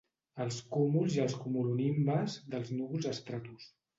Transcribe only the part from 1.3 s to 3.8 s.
cumulonimbes dels núvols estratus.